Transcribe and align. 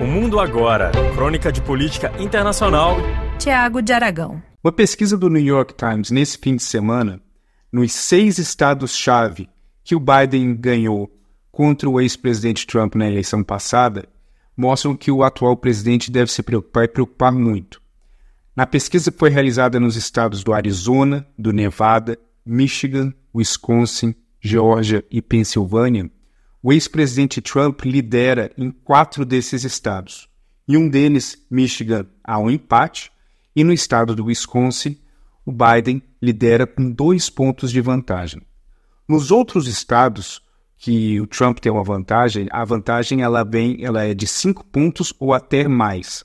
O 0.00 0.06
Mundo 0.06 0.40
Agora, 0.40 0.90
crônica 1.14 1.52
de 1.52 1.62
política 1.62 2.12
internacional. 2.20 2.96
Tiago 3.38 3.80
de 3.80 3.92
Aragão. 3.92 4.42
Uma 4.62 4.72
pesquisa 4.72 5.16
do 5.16 5.30
New 5.30 5.42
York 5.42 5.72
Times 5.74 6.10
nesse 6.10 6.36
fim 6.36 6.56
de 6.56 6.64
semana, 6.64 7.20
nos 7.72 7.92
seis 7.92 8.38
estados-chave 8.38 9.48
que 9.84 9.94
o 9.94 10.00
Biden 10.00 10.56
ganhou 10.56 11.08
contra 11.52 11.88
o 11.88 12.00
ex-presidente 12.00 12.66
Trump 12.66 12.96
na 12.96 13.06
eleição 13.06 13.44
passada, 13.44 14.08
mostram 14.56 14.96
que 14.96 15.12
o 15.12 15.22
atual 15.22 15.56
presidente 15.56 16.10
deve 16.10 16.32
se 16.32 16.42
preocupar 16.42 16.84
e 16.84 16.88
preocupar 16.88 17.30
muito. 17.30 17.80
Na 18.56 18.66
pesquisa 18.66 19.12
que 19.12 19.18
foi 19.18 19.30
realizada 19.30 19.78
nos 19.78 19.94
estados 19.94 20.42
do 20.42 20.52
Arizona, 20.52 21.24
do 21.38 21.52
Nevada, 21.52 22.18
Michigan, 22.44 23.14
Wisconsin, 23.32 24.12
Geórgia 24.40 25.04
e 25.08 25.22
Pensilvânia, 25.22 26.10
o 26.64 26.72
ex-presidente 26.72 27.42
Trump 27.42 27.82
lidera 27.82 28.50
em 28.56 28.70
quatro 28.70 29.26
desses 29.26 29.64
estados. 29.64 30.30
Em 30.66 30.78
um 30.78 30.88
deles, 30.88 31.36
Michigan, 31.50 32.06
há 32.24 32.38
um 32.38 32.50
empate, 32.50 33.12
e 33.54 33.62
no 33.62 33.70
estado 33.70 34.16
do 34.16 34.24
Wisconsin, 34.24 34.98
o 35.44 35.52
Biden 35.52 36.02
lidera 36.22 36.66
com 36.66 36.90
dois 36.90 37.28
pontos 37.28 37.70
de 37.70 37.82
vantagem. 37.82 38.40
Nos 39.06 39.30
outros 39.30 39.68
estados 39.68 40.40
que 40.78 41.20
o 41.20 41.26
Trump 41.26 41.58
tem 41.58 41.70
uma 41.70 41.84
vantagem, 41.84 42.48
a 42.50 42.64
vantagem 42.64 43.20
ela 43.20 43.44
vem, 43.44 43.84
ela 43.84 44.02
é 44.02 44.14
de 44.14 44.26
cinco 44.26 44.64
pontos 44.64 45.12
ou 45.20 45.34
até 45.34 45.68
mais. 45.68 46.24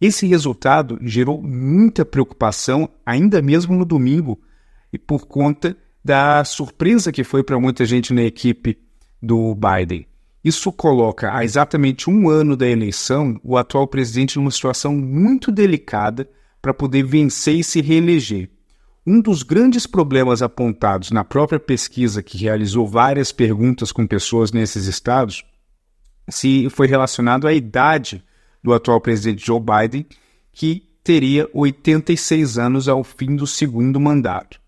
Esse 0.00 0.24
resultado 0.24 1.00
gerou 1.02 1.42
muita 1.42 2.04
preocupação, 2.04 2.88
ainda 3.04 3.42
mesmo 3.42 3.74
no 3.74 3.84
domingo, 3.84 4.40
e 4.92 4.98
por 4.98 5.26
conta 5.26 5.76
da 6.04 6.44
surpresa 6.44 7.10
que 7.10 7.24
foi 7.24 7.42
para 7.42 7.58
muita 7.58 7.84
gente 7.84 8.14
na 8.14 8.22
equipe 8.22 8.78
do 9.24 9.54
Biden. 9.54 10.06
Isso 10.44 10.70
coloca, 10.70 11.34
há 11.34 11.42
exatamente 11.42 12.10
um 12.10 12.28
ano 12.28 12.54
da 12.54 12.68
eleição, 12.68 13.40
o 13.42 13.56
atual 13.56 13.88
presidente 13.88 14.36
numa 14.36 14.50
situação 14.50 14.94
muito 14.94 15.50
delicada 15.50 16.28
para 16.60 16.74
poder 16.74 17.02
vencer 17.02 17.56
e 17.56 17.64
se 17.64 17.80
reeleger. 17.80 18.50
Um 19.06 19.20
dos 19.20 19.42
grandes 19.42 19.86
problemas 19.86 20.42
apontados 20.42 21.10
na 21.10 21.24
própria 21.24 21.58
pesquisa, 21.58 22.22
que 22.22 22.38
realizou 22.38 22.86
várias 22.86 23.32
perguntas 23.32 23.90
com 23.90 24.06
pessoas 24.06 24.52
nesses 24.52 24.86
estados, 24.86 25.44
se 26.28 26.68
foi 26.70 26.86
relacionado 26.86 27.46
à 27.46 27.52
idade 27.52 28.22
do 28.62 28.72
atual 28.72 29.00
presidente 29.00 29.46
Joe 29.46 29.60
Biden, 29.60 30.06
que 30.52 30.82
teria 31.02 31.48
86 31.52 32.58
anos 32.58 32.88
ao 32.88 33.04
fim 33.04 33.36
do 33.36 33.46
segundo 33.46 34.00
mandato. 34.00 34.58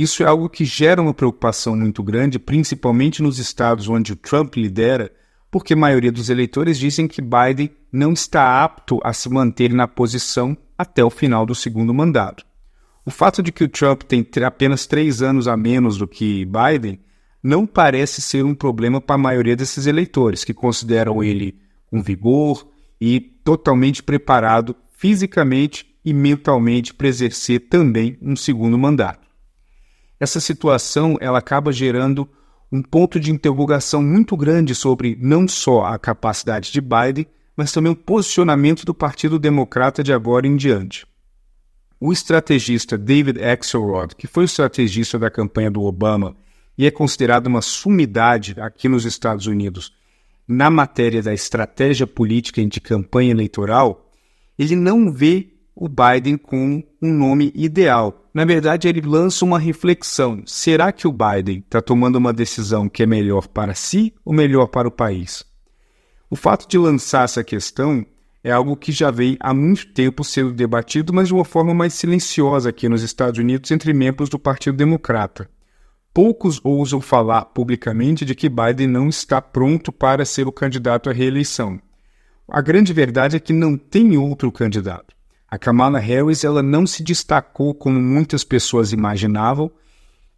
Isso 0.00 0.22
é 0.22 0.26
algo 0.26 0.48
que 0.48 0.64
gera 0.64 1.02
uma 1.02 1.12
preocupação 1.12 1.76
muito 1.76 2.02
grande, 2.02 2.38
principalmente 2.38 3.22
nos 3.22 3.38
estados 3.38 3.86
onde 3.86 4.14
o 4.14 4.16
Trump 4.16 4.56
lidera, 4.56 5.12
porque 5.50 5.74
a 5.74 5.76
maioria 5.76 6.10
dos 6.10 6.30
eleitores 6.30 6.78
dizem 6.78 7.06
que 7.06 7.20
Biden 7.20 7.70
não 7.92 8.14
está 8.14 8.64
apto 8.64 8.98
a 9.04 9.12
se 9.12 9.28
manter 9.28 9.74
na 9.74 9.86
posição 9.86 10.56
até 10.78 11.04
o 11.04 11.10
final 11.10 11.44
do 11.44 11.54
segundo 11.54 11.92
mandato. 11.92 12.46
O 13.04 13.10
fato 13.10 13.42
de 13.42 13.52
que 13.52 13.62
o 13.62 13.68
Trump 13.68 14.04
tem 14.04 14.26
apenas 14.42 14.86
três 14.86 15.20
anos 15.20 15.46
a 15.46 15.54
menos 15.54 15.98
do 15.98 16.08
que 16.08 16.46
Biden 16.46 16.98
não 17.42 17.66
parece 17.66 18.22
ser 18.22 18.42
um 18.42 18.54
problema 18.54 19.02
para 19.02 19.16
a 19.16 19.18
maioria 19.18 19.54
desses 19.54 19.84
eleitores, 19.84 20.44
que 20.44 20.54
consideram 20.54 21.22
ele 21.22 21.60
com 21.90 22.02
vigor 22.02 22.66
e 22.98 23.20
totalmente 23.20 24.02
preparado 24.02 24.74
fisicamente 24.96 25.94
e 26.02 26.14
mentalmente 26.14 26.94
para 26.94 27.08
exercer 27.08 27.68
também 27.68 28.16
um 28.22 28.34
segundo 28.34 28.78
mandato 28.78 29.28
essa 30.20 30.38
situação 30.38 31.16
ela 31.18 31.38
acaba 31.38 31.72
gerando 31.72 32.28
um 32.70 32.82
ponto 32.82 33.18
de 33.18 33.32
interrogação 33.32 34.02
muito 34.02 34.36
grande 34.36 34.74
sobre 34.74 35.18
não 35.20 35.48
só 35.48 35.86
a 35.86 35.98
capacidade 35.98 36.70
de 36.70 36.80
Biden, 36.80 37.26
mas 37.56 37.72
também 37.72 37.90
o 37.90 37.96
posicionamento 37.96 38.84
do 38.84 38.94
Partido 38.94 39.38
Democrata 39.38 40.04
de 40.04 40.12
agora 40.12 40.46
em 40.46 40.56
diante. 40.56 41.06
O 41.98 42.12
estrategista 42.12 42.96
David 42.96 43.42
Axelrod, 43.42 44.14
que 44.14 44.26
foi 44.26 44.44
o 44.44 44.46
estrategista 44.46 45.18
da 45.18 45.30
campanha 45.30 45.70
do 45.70 45.82
Obama 45.82 46.36
e 46.78 46.86
é 46.86 46.90
considerado 46.90 47.46
uma 47.46 47.60
sumidade 47.60 48.54
aqui 48.58 48.88
nos 48.88 49.04
Estados 49.04 49.46
Unidos 49.46 49.92
na 50.46 50.70
matéria 50.70 51.22
da 51.22 51.32
estratégia 51.32 52.06
política 52.06 52.64
de 52.64 52.80
campanha 52.80 53.30
eleitoral, 53.30 54.10
ele 54.58 54.74
não 54.74 55.12
vê 55.12 55.48
o 55.80 55.88
Biden 55.88 56.36
com 56.36 56.84
um 57.00 57.10
nome 57.10 57.50
ideal. 57.54 58.28
Na 58.34 58.44
verdade, 58.44 58.86
ele 58.86 59.00
lança 59.00 59.46
uma 59.46 59.58
reflexão: 59.58 60.42
será 60.44 60.92
que 60.92 61.08
o 61.08 61.12
Biden 61.12 61.60
está 61.60 61.80
tomando 61.80 62.16
uma 62.16 62.34
decisão 62.34 62.86
que 62.86 63.02
é 63.02 63.06
melhor 63.06 63.48
para 63.48 63.74
si 63.74 64.12
ou 64.22 64.34
melhor 64.34 64.66
para 64.66 64.86
o 64.86 64.90
país? 64.90 65.42
O 66.28 66.36
fato 66.36 66.68
de 66.68 66.76
lançar 66.76 67.24
essa 67.24 67.42
questão 67.42 68.04
é 68.44 68.52
algo 68.52 68.76
que 68.76 68.92
já 68.92 69.10
vem 69.10 69.38
há 69.40 69.54
muito 69.54 69.92
tempo 69.94 70.22
sendo 70.22 70.52
debatido, 70.52 71.14
mas 71.14 71.28
de 71.28 71.34
uma 71.34 71.46
forma 71.46 71.72
mais 71.72 71.94
silenciosa 71.94 72.68
aqui 72.68 72.86
nos 72.86 73.02
Estados 73.02 73.40
Unidos 73.40 73.70
entre 73.70 73.94
membros 73.94 74.28
do 74.28 74.38
Partido 74.38 74.76
Democrata. 74.76 75.48
Poucos 76.12 76.60
ousam 76.62 77.00
falar 77.00 77.46
publicamente 77.46 78.24
de 78.24 78.34
que 78.34 78.50
Biden 78.50 78.86
não 78.86 79.08
está 79.08 79.40
pronto 79.40 79.90
para 79.90 80.26
ser 80.26 80.46
o 80.46 80.52
candidato 80.52 81.08
à 81.08 81.12
reeleição. 81.12 81.80
A 82.46 82.60
grande 82.60 82.92
verdade 82.92 83.36
é 83.36 83.40
que 83.40 83.52
não 83.52 83.78
tem 83.78 84.16
outro 84.18 84.52
candidato. 84.52 85.19
A 85.50 85.58
Kamala 85.58 85.98
Harris 85.98 86.44
ela 86.44 86.62
não 86.62 86.86
se 86.86 87.02
destacou 87.02 87.74
como 87.74 88.00
muitas 88.00 88.44
pessoas 88.44 88.92
imaginavam, 88.92 89.70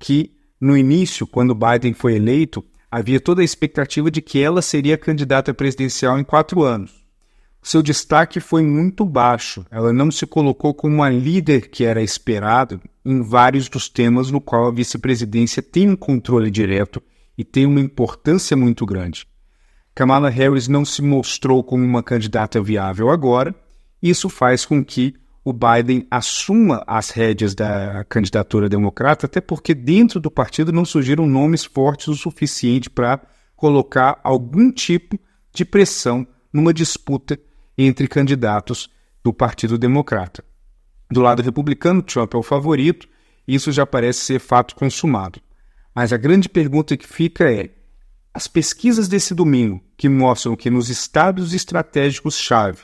que 0.00 0.32
no 0.60 0.76
início, 0.76 1.26
quando 1.26 1.54
Biden 1.54 1.94
foi 1.94 2.16
eleito, 2.16 2.64
havia 2.90 3.20
toda 3.20 3.40
a 3.40 3.44
expectativa 3.44 4.10
de 4.10 4.20
que 4.20 4.40
ela 4.40 4.60
seria 4.60 4.98
candidata 4.98 5.54
presidencial 5.54 6.18
em 6.18 6.24
quatro 6.24 6.64
anos. 6.64 7.06
Seu 7.62 7.82
destaque 7.82 8.40
foi 8.40 8.62
muito 8.62 9.04
baixo. 9.04 9.66
Ela 9.70 9.92
não 9.92 10.10
se 10.10 10.26
colocou 10.26 10.72
como 10.72 11.02
a 11.02 11.10
líder 11.10 11.68
que 11.68 11.84
era 11.84 12.02
esperado 12.02 12.80
em 13.04 13.22
vários 13.22 13.68
dos 13.68 13.88
temas 13.88 14.30
no 14.30 14.40
qual 14.40 14.66
a 14.66 14.72
vice-presidência 14.72 15.62
tem 15.62 15.88
um 15.90 15.96
controle 15.96 16.50
direto 16.50 17.02
e 17.36 17.44
tem 17.44 17.66
uma 17.66 17.80
importância 17.80 18.56
muito 18.56 18.86
grande. 18.86 19.26
Kamala 19.94 20.28
Harris 20.28 20.68
não 20.68 20.84
se 20.84 21.02
mostrou 21.02 21.62
como 21.62 21.84
uma 21.84 22.02
candidata 22.02 22.62
viável 22.62 23.10
agora, 23.10 23.54
isso 24.08 24.28
faz 24.28 24.64
com 24.64 24.84
que 24.84 25.14
o 25.44 25.52
Biden 25.52 26.06
assuma 26.10 26.82
as 26.86 27.10
rédeas 27.10 27.54
da 27.54 28.04
candidatura 28.08 28.68
democrata, 28.68 29.26
até 29.26 29.40
porque 29.40 29.74
dentro 29.74 30.18
do 30.18 30.30
partido 30.30 30.72
não 30.72 30.84
surgiram 30.84 31.26
nomes 31.26 31.64
fortes 31.64 32.08
o 32.08 32.16
suficiente 32.16 32.90
para 32.90 33.20
colocar 33.54 34.18
algum 34.24 34.72
tipo 34.72 35.18
de 35.52 35.64
pressão 35.64 36.26
numa 36.52 36.74
disputa 36.74 37.38
entre 37.78 38.08
candidatos 38.08 38.90
do 39.22 39.32
Partido 39.32 39.78
Democrata. 39.78 40.44
Do 41.10 41.20
lado 41.20 41.42
republicano, 41.42 42.02
Trump 42.02 42.34
é 42.34 42.36
o 42.36 42.42
favorito, 42.42 43.08
isso 43.46 43.70
já 43.70 43.86
parece 43.86 44.20
ser 44.20 44.40
fato 44.40 44.74
consumado. 44.74 45.40
Mas 45.94 46.12
a 46.12 46.16
grande 46.16 46.48
pergunta 46.48 46.96
que 46.96 47.06
fica 47.06 47.50
é: 47.50 47.70
as 48.34 48.48
pesquisas 48.48 49.06
desse 49.08 49.34
domingo, 49.34 49.80
que 49.96 50.08
mostram 50.08 50.56
que 50.56 50.68
nos 50.68 50.90
estados 50.90 51.54
estratégicos-chave, 51.54 52.80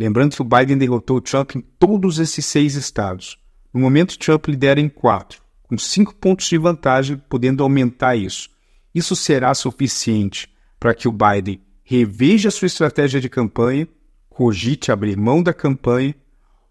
Lembrando 0.00 0.34
que 0.34 0.40
o 0.40 0.46
Biden 0.46 0.78
derrotou 0.78 1.18
o 1.18 1.20
Trump 1.20 1.56
em 1.56 1.60
todos 1.60 2.18
esses 2.18 2.46
seis 2.46 2.74
estados. 2.74 3.38
No 3.70 3.78
momento, 3.78 4.18
Trump 4.18 4.46
lidera 4.46 4.80
em 4.80 4.88
quatro, 4.88 5.42
com 5.64 5.76
cinco 5.76 6.14
pontos 6.14 6.48
de 6.48 6.56
vantagem, 6.56 7.20
podendo 7.28 7.62
aumentar 7.62 8.16
isso. 8.16 8.48
Isso 8.94 9.14
será 9.14 9.52
suficiente 9.52 10.50
para 10.78 10.94
que 10.94 11.06
o 11.06 11.12
Biden 11.12 11.60
reveja 11.84 12.50
sua 12.50 12.64
estratégia 12.64 13.20
de 13.20 13.28
campanha, 13.28 13.86
cogite 14.30 14.90
abrir 14.90 15.18
mão 15.18 15.42
da 15.42 15.52
campanha 15.52 16.14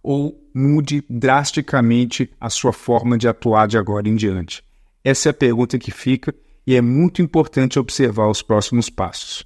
ou 0.01 0.49
mude 0.51 1.03
drasticamente 1.07 2.31
a 2.41 2.49
sua 2.49 2.73
forma 2.73 3.15
de 3.15 3.27
atuar 3.27 3.67
de 3.67 3.77
agora 3.77 4.09
em 4.09 4.15
diante? 4.15 4.63
Essa 5.03 5.29
é 5.29 5.31
a 5.31 5.35
pergunta 5.35 5.77
que 5.77 5.91
fica 5.91 6.33
e 6.65 6.75
é 6.75 6.81
muito 6.81 7.21
importante 7.21 7.77
observar 7.77 8.27
os 8.27 8.41
próximos 8.41 8.89
passos. 8.89 9.45